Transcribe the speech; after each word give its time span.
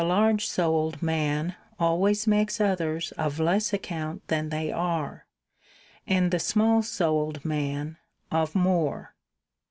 large 0.03 0.47
souled 0.47 0.99
man 1.03 1.55
always 1.79 2.25
makes 2.25 2.59
others 2.59 3.11
of 3.19 3.39
less 3.39 3.71
account 3.71 4.27
than 4.29 4.49
they 4.49 4.71
are, 4.71 5.27
and 6.07 6.31
the 6.31 6.39
small 6.39 6.81
souled 6.81 7.45
man 7.45 7.95
of 8.31 8.55
more. 8.55 9.13